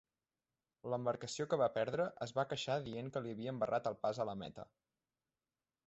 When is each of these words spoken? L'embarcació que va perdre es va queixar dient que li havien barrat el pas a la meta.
L'embarcació 0.93 1.45
que 1.51 1.59
va 1.63 1.67
perdre 1.75 2.07
es 2.27 2.33
va 2.39 2.47
queixar 2.55 2.79
dient 2.89 3.13
que 3.17 3.23
li 3.27 3.35
havien 3.37 3.61
barrat 3.65 3.93
el 3.93 4.01
pas 4.07 4.23
a 4.25 4.29
la 4.33 4.37
meta. 4.45 4.71